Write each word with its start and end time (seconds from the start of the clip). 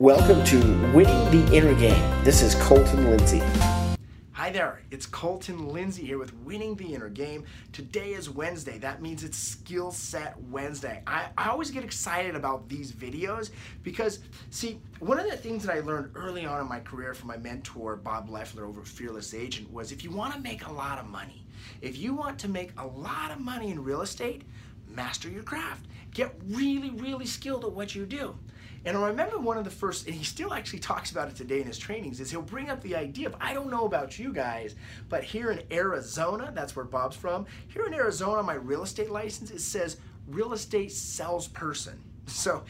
Welcome 0.00 0.42
to 0.44 0.56
Winning 0.94 1.30
the 1.30 1.54
Inner 1.54 1.74
Game. 1.74 2.24
This 2.24 2.40
is 2.40 2.54
Colton 2.54 3.10
Lindsay. 3.10 3.42
Hi 4.32 4.48
there, 4.48 4.80
it's 4.90 5.04
Colton 5.04 5.68
Lindsay 5.68 6.06
here 6.06 6.16
with 6.16 6.32
Winning 6.36 6.74
the 6.74 6.94
Inner 6.94 7.10
Game. 7.10 7.44
Today 7.72 8.12
is 8.12 8.30
Wednesday. 8.30 8.78
That 8.78 9.02
means 9.02 9.24
it's 9.24 9.36
Skill 9.36 9.90
Set 9.92 10.40
Wednesday. 10.44 11.02
I, 11.06 11.26
I 11.36 11.50
always 11.50 11.70
get 11.70 11.84
excited 11.84 12.34
about 12.34 12.66
these 12.66 12.92
videos 12.92 13.50
because, 13.82 14.20
see, 14.48 14.80
one 15.00 15.20
of 15.20 15.30
the 15.30 15.36
things 15.36 15.64
that 15.64 15.76
I 15.76 15.80
learned 15.80 16.12
early 16.14 16.46
on 16.46 16.62
in 16.62 16.66
my 16.66 16.80
career 16.80 17.12
from 17.12 17.28
my 17.28 17.36
mentor, 17.36 17.96
Bob 17.96 18.30
Leffler 18.30 18.64
over 18.64 18.80
Fearless 18.80 19.34
Agent, 19.34 19.70
was 19.70 19.92
if 19.92 20.02
you 20.02 20.10
want 20.10 20.32
to 20.32 20.40
make 20.40 20.66
a 20.66 20.72
lot 20.72 20.98
of 20.98 21.08
money, 21.08 21.44
if 21.82 21.98
you 21.98 22.14
want 22.14 22.38
to 22.38 22.48
make 22.48 22.70
a 22.78 22.86
lot 22.86 23.32
of 23.32 23.38
money 23.38 23.70
in 23.70 23.84
real 23.84 24.00
estate, 24.00 24.44
master 24.88 25.28
your 25.28 25.42
craft. 25.42 25.84
Get 26.14 26.34
really, 26.48 26.88
really 26.88 27.26
skilled 27.26 27.66
at 27.66 27.72
what 27.72 27.94
you 27.94 28.06
do. 28.06 28.34
And 28.84 28.96
I 28.96 29.08
remember 29.08 29.38
one 29.38 29.58
of 29.58 29.64
the 29.64 29.70
first, 29.70 30.06
and 30.06 30.14
he 30.14 30.24
still 30.24 30.54
actually 30.54 30.78
talks 30.78 31.10
about 31.10 31.28
it 31.28 31.36
today 31.36 31.60
in 31.60 31.66
his 31.66 31.76
trainings, 31.76 32.18
is 32.18 32.30
he'll 32.30 32.40
bring 32.40 32.70
up 32.70 32.80
the 32.80 32.96
idea 32.96 33.28
of, 33.28 33.36
I 33.40 33.52
don't 33.52 33.70
know 33.70 33.84
about 33.84 34.18
you 34.18 34.32
guys, 34.32 34.74
but 35.08 35.22
here 35.22 35.50
in 35.50 35.62
Arizona, 35.70 36.50
that's 36.54 36.74
where 36.74 36.86
Bob's 36.86 37.16
from, 37.16 37.46
here 37.68 37.86
in 37.86 37.92
Arizona, 37.92 38.42
my 38.42 38.54
real 38.54 38.82
estate 38.82 39.10
license, 39.10 39.50
it 39.50 39.60
says 39.60 39.98
real 40.26 40.52
estate 40.52 40.92
salesperson. 40.92 41.98
So 42.26 42.62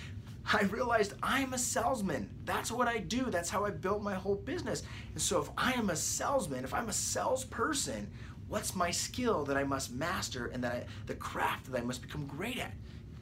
I 0.51 0.63
realized 0.63 1.13
I'm 1.23 1.53
a 1.53 1.59
salesman. 1.59 2.31
That's 2.47 2.73
what 2.73 2.89
I 2.89 2.99
do. 2.99 3.31
That's 3.31 3.51
how 3.51 3.67
I 3.67 3.71
built 3.71 4.03
my 4.03 4.15
whole 4.15 4.37
business. 4.37 4.83
And 5.13 5.21
so 5.21 5.39
if 5.39 5.51
I 5.57 5.75
am 5.75 5.91
a 5.91 5.97
salesman, 5.97 6.65
if 6.65 6.73
I'm 6.73 6.89
a 6.89 6.95
salesperson, 6.95 8.09
what's 8.49 8.75
my 8.75 8.91
skill 8.91 9.45
that 9.45 9.59
I 9.59 9.65
must 9.65 9.93
master 9.93 10.47
and 10.47 10.65
that 10.65 10.73
I, 10.73 10.85
the 11.07 11.15
craft 11.15 11.71
that 11.71 11.79
I 11.79 11.85
must 11.85 12.01
become 12.01 12.27
great 12.27 12.59
at? 12.59 12.73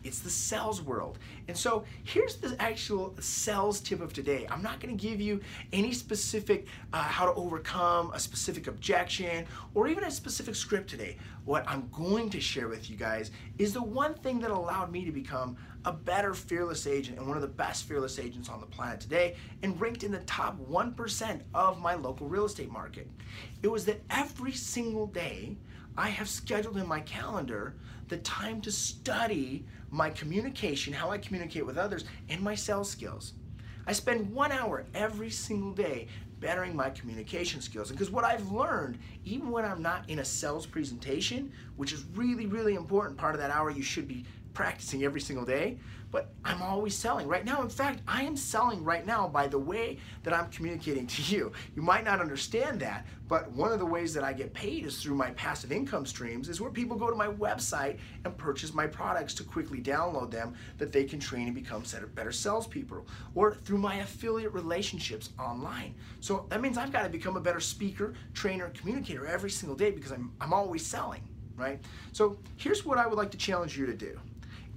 It's 0.05 0.21
the 0.21 0.31
sales 0.31 0.83
world. 0.83 1.19
And 1.49 1.57
so 1.57 1.85
here's 2.05 2.37
the 2.37 2.57
actual 2.61 3.15
sales 3.21 3.81
tip 3.81 4.01
of 4.01 4.13
today. 4.13 4.47
I'm 4.51 4.63
not 4.63 4.81
going 4.81 4.97
to 4.97 5.03
give 5.03 5.21
you 5.21 5.41
any 5.73 5.93
specific 5.93 6.67
uh, 6.93 7.03
how 7.03 7.27
to 7.27 7.35
overcome 7.35 8.13
a 8.15 8.21
specific 8.21 8.67
objection 8.67 9.47
or 9.75 9.89
even 9.89 10.05
a 10.05 10.11
specific 10.11 10.55
script 10.55 10.89
today. 10.91 11.17
What 11.45 11.65
I'm 11.67 11.89
going 11.93 12.31
to 12.31 12.41
share 12.41 12.69
with 12.69 12.91
you 12.91 12.97
guys 12.97 13.31
is 13.59 13.73
the 13.73 13.83
one 13.83 14.15
thing 14.15 14.39
that 14.41 14.51
allowed 14.51 14.93
me 14.93 15.05
to 15.05 15.13
become 15.13 15.57
a 15.85 15.93
better 15.93 16.35
fearless 16.35 16.87
agent 16.87 17.19
and 17.19 17.27
one 17.27 17.37
of 17.37 17.43
the 17.43 17.49
best 17.49 17.85
fearless 17.85 18.19
agents 18.19 18.49
on 18.49 18.61
the 18.61 18.67
planet 18.67 19.01
today 19.01 19.37
and 19.63 19.81
ranked 19.81 20.05
in 20.05 20.13
the 20.13 20.19
top 20.21 20.59
1% 20.69 21.41
of 21.55 21.81
my 21.81 21.95
local 21.95 22.29
real 22.29 22.45
estate 22.45 22.71
market. 22.71 23.09
It 23.63 23.69
was 23.69 23.85
that 23.87 24.03
every 24.11 24.53
single 24.53 25.07
day 25.07 25.57
I 25.97 26.11
have 26.11 26.29
scheduled 26.29 26.77
in 26.77 26.87
my 26.87 27.01
calendar 27.01 27.75
the 28.09 28.19
time 28.19 28.61
to 28.63 28.73
study 28.73 29.65
my 29.91 30.11
communication, 30.11 30.93
how 30.93 31.11
I 31.11 31.19
communicate 31.19 31.65
with 31.65 31.79
others, 31.79 32.05
and 32.29 32.41
my 32.41 32.55
sales 32.55 32.91
skills. 32.91 33.35
I 33.87 33.93
spend 33.93 34.33
one 34.33 34.53
hour 34.53 34.85
every 34.95 35.31
single 35.31 35.73
day 35.73 36.09
bettering 36.41 36.77
my 36.77 36.91
communication 36.91 37.61
skills. 37.61 37.91
Because 37.91 38.11
what 38.11 38.25
I've 38.25 38.51
learned, 38.53 38.99
even 39.25 39.51
when 39.51 39.65
I'm 39.65 39.83
not 39.83 40.09
in 40.09 40.21
a 40.21 40.25
sales 40.25 40.67
presentation, 40.67 41.53
which 41.77 41.93
is 41.93 42.05
really, 42.15 42.47
really 42.47 42.75
important 42.75 43.19
part 43.19 43.35
of 43.35 43.41
that 43.41 43.51
hour 43.51 43.71
you 43.71 43.83
should 43.83 44.07
be 44.07 44.25
practicing 44.55 45.05
every 45.05 45.21
single 45.21 45.45
day, 45.45 45.79
but 46.11 46.31
I'm 46.45 46.63
always 46.63 46.95
selling. 46.95 47.29
Right 47.29 47.45
now, 47.45 47.63
in 47.63 47.69
fact, 47.69 48.01
I 48.09 48.23
am 48.23 48.37
selling 48.37 48.83
right 48.83 49.07
now 49.07 49.29
by 49.29 49.47
the 49.47 49.59
way 49.59 49.99
that 50.23 50.33
I'm 50.33 50.49
communicating 50.51 51.07
to 51.07 51.23
you. 51.23 51.53
You 51.77 51.83
might 51.83 52.05
not 52.05 52.21
understand 52.21 52.81
that, 52.81 53.07
but 53.29 53.51
one 53.53 53.73
of 53.73 53.79
the 53.79 53.87
ways 53.87 54.15
that 54.15 54.25
I 54.25 54.33
get 54.33 54.55
paid 54.55 54.87
is 54.87 55.03
through 55.03 55.17
my 55.17 55.31
passive 55.33 55.71
income 55.71 56.07
streams, 56.07 56.49
is 56.49 56.61
where 56.61 56.71
people 56.71 56.97
go 56.97 57.11
to 57.11 57.17
my 57.17 57.29
website 57.29 57.99
and 58.25 58.37
purchase 58.39 58.73
my 58.73 58.87
products 58.87 59.35
to 59.35 59.45
quickly 59.45 59.81
download 59.81 60.31
them 60.31 60.55
that 60.79 60.93
they 60.93 61.05
can 61.05 61.21
train 61.21 61.47
and 61.47 61.55
become 61.55 61.83
better 62.15 62.33
salespeople, 62.33 63.07
or 63.35 63.55
through 63.55 63.79
my 63.79 63.97
affiliate 63.97 64.53
relationships 64.55 65.31
online. 65.39 65.95
So 66.21 66.47
that 66.49 66.63
means 66.63 66.79
I've 66.79 66.93
got 66.93 67.03
to 67.03 67.11
become 67.11 67.37
a 67.37 67.41
better 67.41 67.61
speaker, 67.61 68.15
trainer, 68.33 68.71
communicator 68.71 69.27
every 69.27 69.51
single 69.51 69.77
day 69.77 69.91
because 69.91 70.13
I'm, 70.13 70.33
I'm 70.41 70.55
always 70.55 70.87
selling, 70.87 71.23
right? 71.55 71.81
So 72.13 72.39
here's 72.57 72.87
what 72.87 72.97
I 72.97 73.07
would 73.07 73.19
like 73.19 73.31
to 73.33 73.39
challenge 73.39 73.77
you 73.77 73.85
to 73.85 73.95
do 73.95 74.19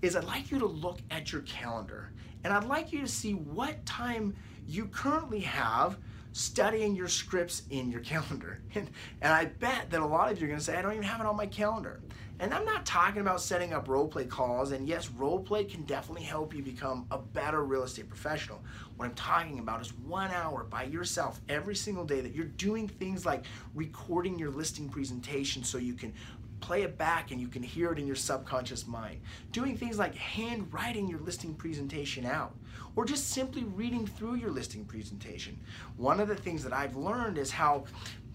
is 0.01 0.15
I'd 0.15 0.23
like 0.23 0.51
you 0.51 0.59
to 0.59 0.65
look 0.65 0.99
at 1.09 1.31
your 1.31 1.41
calendar 1.41 2.11
and 2.43 2.53
I'd 2.53 2.65
like 2.65 2.91
you 2.91 3.01
to 3.01 3.07
see 3.07 3.33
what 3.33 3.85
time 3.85 4.35
you 4.67 4.85
currently 4.85 5.41
have 5.41 5.97
studying 6.33 6.95
your 6.95 7.07
scripts 7.07 7.63
in 7.69 7.91
your 7.91 8.01
calendar. 8.01 8.61
And, 8.75 8.89
and 9.21 9.33
I 9.33 9.45
bet 9.45 9.89
that 9.89 10.01
a 10.01 10.05
lot 10.05 10.31
of 10.31 10.39
you 10.39 10.45
are 10.45 10.47
going 10.47 10.59
to 10.59 10.65
say, 10.65 10.75
I 10.75 10.81
don't 10.81 10.93
even 10.93 11.03
have 11.03 11.19
it 11.19 11.25
on 11.25 11.35
my 11.35 11.47
calendar. 11.47 12.01
And 12.39 12.55
I'm 12.55 12.65
not 12.65 12.87
talking 12.87 13.21
about 13.21 13.39
setting 13.39 13.71
up 13.71 13.87
role 13.87 14.07
play 14.07 14.25
calls. 14.25 14.71
And 14.71 14.87
yes, 14.87 15.11
role 15.11 15.39
play 15.39 15.63
can 15.63 15.83
definitely 15.83 16.23
help 16.23 16.55
you 16.55 16.63
become 16.63 17.05
a 17.11 17.19
better 17.19 17.63
real 17.63 17.83
estate 17.83 18.09
professional. 18.09 18.63
What 18.95 19.05
I'm 19.05 19.13
talking 19.13 19.59
about 19.59 19.81
is 19.81 19.93
one 19.93 20.31
hour 20.31 20.63
by 20.63 20.85
yourself 20.85 21.39
every 21.49 21.75
single 21.75 22.03
day 22.03 22.19
that 22.21 22.33
you're 22.33 22.45
doing 22.45 22.87
things 22.87 23.27
like 23.27 23.45
recording 23.75 24.39
your 24.39 24.49
listing 24.49 24.89
presentation 24.89 25.63
so 25.63 25.77
you 25.77 25.93
can 25.93 26.13
play 26.61 26.83
it 26.83 26.97
back 26.97 27.31
and 27.31 27.41
you 27.41 27.47
can 27.47 27.63
hear 27.63 27.91
it 27.91 27.99
in 27.99 28.07
your 28.07 28.15
subconscious 28.15 28.87
mind. 28.87 29.19
Doing 29.51 29.77
things 29.77 29.97
like 29.99 30.15
handwriting 30.15 31.07
your 31.07 31.19
listing 31.19 31.53
presentation 31.53 32.25
out 32.25 32.55
or 32.95 33.05
just 33.05 33.31
simply 33.31 33.63
reading 33.63 34.05
through 34.05 34.35
your 34.35 34.51
listing 34.51 34.85
presentation. 34.85 35.59
One 35.97 36.19
of 36.19 36.27
the 36.27 36.35
things 36.35 36.63
that 36.63 36.73
I've 36.73 36.95
learned 36.95 37.37
is 37.37 37.51
how 37.51 37.85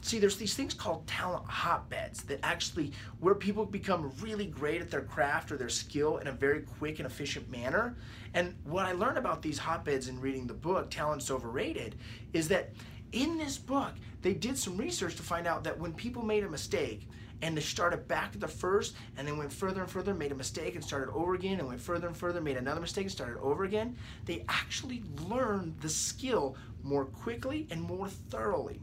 see 0.02 0.18
there's 0.18 0.36
these 0.36 0.54
things 0.54 0.72
called 0.72 1.06
talent 1.06 1.44
hotbeds 1.46 2.22
that 2.24 2.38
actually 2.42 2.92
where 3.18 3.34
people 3.34 3.64
become 3.64 4.12
really 4.20 4.46
great 4.46 4.80
at 4.80 4.90
their 4.90 5.02
craft 5.02 5.50
or 5.50 5.56
their 5.56 5.68
skill 5.68 6.18
in 6.18 6.28
a 6.28 6.32
very 6.32 6.60
quick 6.60 6.98
and 6.98 7.06
efficient 7.06 7.50
manner 7.50 7.96
and 8.34 8.54
what 8.64 8.86
i 8.86 8.92
learned 8.92 9.18
about 9.18 9.42
these 9.42 9.58
hotbeds 9.58 10.08
in 10.08 10.20
reading 10.20 10.46
the 10.46 10.54
book 10.54 10.90
talent's 10.90 11.30
overrated 11.30 11.96
is 12.32 12.46
that 12.46 12.72
in 13.12 13.36
this 13.36 13.58
book 13.58 13.92
they 14.22 14.32
did 14.32 14.56
some 14.56 14.76
research 14.76 15.16
to 15.16 15.22
find 15.22 15.46
out 15.46 15.64
that 15.64 15.76
when 15.76 15.92
people 15.92 16.22
made 16.22 16.44
a 16.44 16.48
mistake 16.48 17.08
and 17.42 17.56
they 17.56 17.60
started 17.60 18.08
back 18.08 18.30
at 18.34 18.40
the 18.40 18.48
first 18.48 18.94
and 19.16 19.26
then 19.26 19.36
went 19.38 19.52
further 19.52 19.82
and 19.82 19.90
further, 19.90 20.14
made 20.14 20.32
a 20.32 20.34
mistake 20.34 20.74
and 20.74 20.84
started 20.84 21.12
over 21.12 21.34
again, 21.34 21.58
and 21.58 21.68
went 21.68 21.80
further 21.80 22.06
and 22.06 22.16
further, 22.16 22.40
made 22.40 22.56
another 22.56 22.80
mistake 22.80 23.04
and 23.04 23.12
started 23.12 23.38
over 23.40 23.64
again, 23.64 23.96
they 24.24 24.44
actually 24.48 25.02
learned 25.28 25.76
the 25.80 25.88
skill 25.88 26.56
more 26.82 27.04
quickly 27.04 27.66
and 27.70 27.80
more 27.80 28.08
thoroughly. 28.08 28.80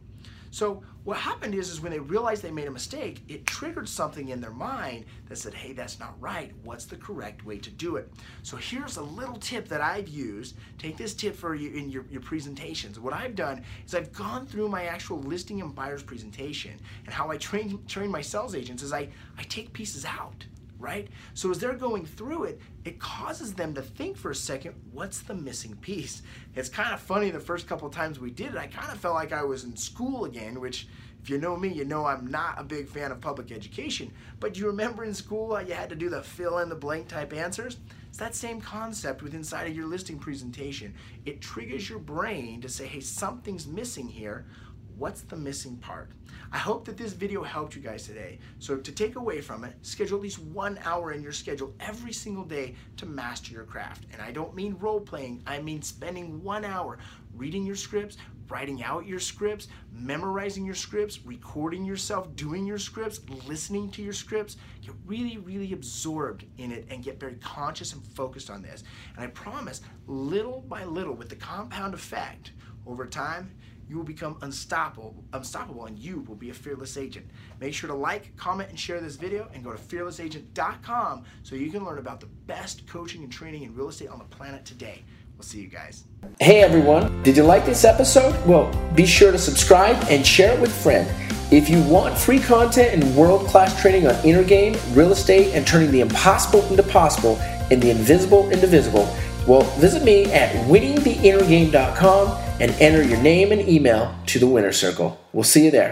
So 0.53 0.83
what 1.03 1.17
happened 1.17 1.55
is, 1.55 1.71
is 1.71 1.81
when 1.81 1.91
they 1.91 1.99
realized 1.99 2.43
they 2.43 2.51
made 2.51 2.67
a 2.67 2.71
mistake, 2.71 3.23
it 3.27 3.47
triggered 3.47 3.89
something 3.89 4.29
in 4.29 4.39
their 4.39 4.51
mind 4.51 5.05
that 5.27 5.39
said, 5.39 5.55
hey, 5.55 5.73
that's 5.73 5.99
not 5.99 6.13
right. 6.21 6.53
What's 6.63 6.85
the 6.85 6.95
correct 6.95 7.43
way 7.43 7.57
to 7.57 7.71
do 7.71 7.95
it? 7.95 8.13
So 8.43 8.57
here's 8.57 8.97
a 8.97 9.01
little 9.01 9.37
tip 9.37 9.67
that 9.69 9.81
I've 9.81 10.07
used. 10.07 10.55
Take 10.77 10.95
this 10.95 11.15
tip 11.15 11.35
for 11.35 11.55
you 11.55 11.71
in 11.71 11.89
your, 11.89 12.05
your 12.07 12.21
presentations. 12.21 12.99
What 12.99 13.15
I've 13.15 13.33
done 13.33 13.63
is 13.83 13.95
I've 13.95 14.13
gone 14.13 14.45
through 14.45 14.69
my 14.69 14.85
actual 14.85 15.19
listing 15.21 15.59
and 15.59 15.73
buyer's 15.73 16.03
presentation 16.03 16.79
and 17.05 17.11
how 17.15 17.31
I 17.31 17.37
train, 17.37 17.83
train 17.87 18.11
my 18.11 18.21
sales 18.21 18.53
agents 18.53 18.83
is 18.83 18.93
I, 18.93 19.09
I 19.39 19.43
take 19.49 19.73
pieces 19.73 20.05
out 20.05 20.45
right? 20.83 21.07
So 21.33 21.49
as 21.49 21.59
they're 21.59 21.73
going 21.73 22.05
through 22.05 22.43
it, 22.43 22.61
it 22.83 22.99
causes 22.99 23.53
them 23.53 23.73
to 23.73 23.81
think 23.81 24.17
for 24.17 24.31
a 24.31 24.35
second, 24.35 24.75
what's 24.91 25.21
the 25.21 25.33
missing 25.33 25.75
piece? 25.77 26.21
It's 26.55 26.69
kind 26.69 26.93
of 26.93 26.99
funny 26.99 27.31
the 27.31 27.39
first 27.39 27.67
couple 27.67 27.89
times 27.89 28.19
we 28.19 28.29
did 28.29 28.53
it, 28.53 28.57
I 28.57 28.67
kind 28.67 28.91
of 28.91 28.99
felt 28.99 29.15
like 29.15 29.31
I 29.31 29.43
was 29.43 29.63
in 29.63 29.77
school 29.77 30.25
again, 30.25 30.59
which 30.59 30.87
if 31.23 31.29
you 31.29 31.37
know 31.37 31.55
me, 31.55 31.69
you 31.69 31.85
know 31.85 32.05
I'm 32.05 32.27
not 32.27 32.59
a 32.59 32.65
big 32.65 32.89
fan 32.89 33.13
of 33.13 33.21
public 33.21 33.49
education. 33.53 34.11
But 34.41 34.57
you 34.57 34.67
remember 34.67 35.05
in 35.05 35.13
school 35.13 35.59
you 35.61 35.73
had 35.73 35.89
to 35.89 35.95
do 35.95 36.09
the 36.09 36.21
fill 36.21 36.59
in 36.59 36.67
the 36.67 36.75
blank 36.75 37.07
type 37.07 37.31
answers? 37.31 37.77
It's 38.09 38.17
that 38.17 38.35
same 38.35 38.59
concept 38.59 39.23
with 39.23 39.33
inside 39.33 39.67
of 39.67 39.75
your 39.75 39.87
listing 39.87 40.19
presentation. 40.19 40.93
It 41.25 41.41
triggers 41.41 41.89
your 41.89 41.99
brain 41.99 42.59
to 42.59 42.67
say, 42.67 42.85
hey, 42.85 42.99
something's 42.99 43.65
missing 43.65 44.07
here. 44.07 44.45
What's 44.97 45.21
the 45.21 45.35
missing 45.35 45.77
part? 45.77 46.11
I 46.51 46.57
hope 46.57 46.85
that 46.85 46.97
this 46.97 47.13
video 47.13 47.41
helped 47.41 47.75
you 47.75 47.81
guys 47.81 48.05
today. 48.05 48.37
So 48.59 48.77
to 48.77 48.91
take 48.91 49.15
away 49.15 49.41
from 49.41 49.63
it, 49.63 49.75
schedule 49.81 50.17
at 50.17 50.23
least 50.23 50.39
one 50.39 50.79
hour 50.83 51.11
in 51.11 51.21
your 51.23 51.31
schedule 51.31 51.73
every 51.79 52.13
single 52.13 52.43
day 52.43 52.75
to 52.97 53.07
master 53.07 53.53
your 53.53 53.63
craft. 53.63 54.05
And 54.13 54.21
I 54.21 54.31
don't 54.31 54.53
mean 54.53 54.77
role 54.79 55.01
playing, 55.01 55.41
I 55.47 55.59
mean 55.59 55.81
spending 55.81 56.43
one 56.43 56.63
hour 56.63 56.99
reading 57.35 57.65
your 57.65 57.75
scripts, 57.75 58.17
writing 58.49 58.83
out 58.83 59.07
your 59.07 59.19
scripts, 59.19 59.67
memorizing 59.91 60.63
your 60.63 60.75
scripts, 60.75 61.25
recording 61.25 61.83
yourself 61.83 62.33
doing 62.35 62.65
your 62.65 62.77
scripts, 62.77 63.19
listening 63.47 63.89
to 63.91 64.03
your 64.03 64.13
scripts. 64.13 64.57
Get 64.81 64.93
really, 65.07 65.37
really 65.39 65.73
absorbed 65.73 66.45
in 66.59 66.71
it 66.71 66.85
and 66.91 67.03
get 67.03 67.19
very 67.19 67.35
conscious 67.35 67.93
and 67.93 68.03
focused 68.03 68.51
on 68.51 68.61
this. 68.61 68.83
And 69.15 69.23
I 69.23 69.27
promise, 69.27 69.81
little 70.05 70.61
by 70.61 70.83
little, 70.83 71.15
with 71.15 71.29
the 71.29 71.35
compound 71.35 71.95
effect, 71.95 72.51
over 72.85 73.05
time, 73.05 73.51
you 73.87 73.97
will 73.97 74.03
become 74.03 74.37
unstoppable, 74.41 75.23
unstoppable 75.33 75.85
and 75.85 75.97
you 75.97 76.21
will 76.27 76.35
be 76.35 76.49
a 76.49 76.53
fearless 76.53 76.97
agent. 76.97 77.25
Make 77.59 77.73
sure 77.73 77.89
to 77.89 77.95
like, 77.95 78.35
comment, 78.37 78.69
and 78.69 78.79
share 78.79 78.99
this 78.99 79.15
video 79.15 79.49
and 79.53 79.63
go 79.63 79.71
to 79.71 79.77
fearlessagent.com 79.77 81.23
so 81.43 81.55
you 81.55 81.71
can 81.71 81.85
learn 81.85 81.99
about 81.99 82.19
the 82.19 82.27
best 82.47 82.87
coaching 82.87 83.23
and 83.23 83.31
training 83.31 83.63
in 83.63 83.75
real 83.75 83.89
estate 83.89 84.09
on 84.09 84.19
the 84.19 84.25
planet 84.25 84.65
today. 84.65 85.03
We'll 85.37 85.43
see 85.43 85.61
you 85.61 85.67
guys. 85.67 86.03
Hey 86.39 86.61
everyone, 86.61 87.23
did 87.23 87.35
you 87.35 87.43
like 87.43 87.65
this 87.65 87.83
episode? 87.83 88.33
Well, 88.45 88.71
be 88.93 89.05
sure 89.05 89.31
to 89.31 89.37
subscribe 89.37 89.97
and 90.09 90.25
share 90.25 90.53
it 90.53 90.61
with 90.61 90.69
a 90.69 90.81
friend. 90.81 91.09
If 91.51 91.69
you 91.69 91.81
want 91.83 92.17
free 92.17 92.39
content 92.39 92.93
and 92.93 93.15
world 93.15 93.47
class 93.47 93.79
training 93.81 94.07
on 94.07 94.15
inner 94.25 94.43
game, 94.43 94.75
real 94.93 95.11
estate, 95.11 95.53
and 95.53 95.67
turning 95.67 95.91
the 95.91 96.01
impossible 96.01 96.63
into 96.69 96.83
possible 96.83 97.37
and 97.69 97.81
the 97.81 97.91
invisible 97.91 98.49
into 98.49 98.67
visible, 98.67 99.07
Well, 99.47 99.61
visit 99.77 100.03
me 100.03 100.31
at 100.31 100.51
winningtheinnergame.com 100.67 102.42
and 102.59 102.71
enter 102.79 103.03
your 103.03 103.21
name 103.21 103.51
and 103.51 103.67
email 103.67 104.13
to 104.27 104.39
the 104.39 104.47
winner 104.47 104.71
circle. 104.71 105.19
We'll 105.33 105.43
see 105.43 105.65
you 105.65 105.71
there. 105.71 105.91